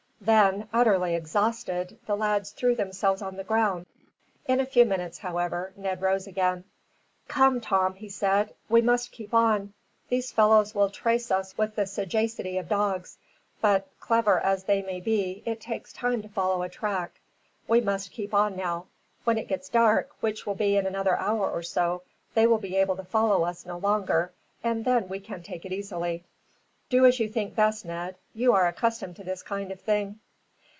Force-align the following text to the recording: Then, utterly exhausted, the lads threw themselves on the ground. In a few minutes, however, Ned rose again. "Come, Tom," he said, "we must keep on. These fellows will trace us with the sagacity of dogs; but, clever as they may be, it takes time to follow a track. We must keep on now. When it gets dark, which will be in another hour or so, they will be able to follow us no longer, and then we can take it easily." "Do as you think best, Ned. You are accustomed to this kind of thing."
Then, 0.23 0.69
utterly 0.71 1.15
exhausted, 1.15 1.97
the 2.05 2.15
lads 2.15 2.51
threw 2.51 2.75
themselves 2.75 3.23
on 3.23 3.37
the 3.37 3.43
ground. 3.43 3.87
In 4.47 4.59
a 4.59 4.67
few 4.67 4.85
minutes, 4.85 5.17
however, 5.17 5.73
Ned 5.75 5.99
rose 6.03 6.27
again. 6.27 6.63
"Come, 7.27 7.59
Tom," 7.59 7.95
he 7.95 8.07
said, 8.07 8.53
"we 8.69 8.81
must 8.83 9.11
keep 9.11 9.33
on. 9.33 9.73
These 10.09 10.31
fellows 10.31 10.75
will 10.75 10.91
trace 10.91 11.31
us 11.31 11.57
with 11.57 11.73
the 11.75 11.87
sagacity 11.87 12.59
of 12.59 12.69
dogs; 12.69 13.17
but, 13.61 13.87
clever 13.99 14.39
as 14.39 14.65
they 14.65 14.83
may 14.83 14.99
be, 15.01 15.41
it 15.43 15.59
takes 15.59 15.91
time 15.91 16.21
to 16.21 16.29
follow 16.29 16.61
a 16.61 16.69
track. 16.69 17.19
We 17.67 17.81
must 17.81 18.11
keep 18.11 18.31
on 18.31 18.55
now. 18.55 18.85
When 19.23 19.39
it 19.39 19.47
gets 19.47 19.69
dark, 19.69 20.11
which 20.19 20.45
will 20.45 20.53
be 20.55 20.77
in 20.77 20.85
another 20.85 21.17
hour 21.17 21.49
or 21.49 21.63
so, 21.63 22.03
they 22.35 22.45
will 22.45 22.59
be 22.59 22.75
able 22.75 22.95
to 22.97 23.03
follow 23.03 23.43
us 23.43 23.65
no 23.65 23.79
longer, 23.79 24.33
and 24.63 24.85
then 24.85 25.09
we 25.09 25.19
can 25.19 25.41
take 25.41 25.65
it 25.65 25.71
easily." 25.73 26.25
"Do 26.89 27.05
as 27.05 27.21
you 27.21 27.29
think 27.29 27.55
best, 27.55 27.85
Ned. 27.85 28.17
You 28.33 28.51
are 28.53 28.67
accustomed 28.67 29.15
to 29.15 29.23
this 29.23 29.43
kind 29.43 29.71
of 29.71 29.79
thing." 29.79 30.19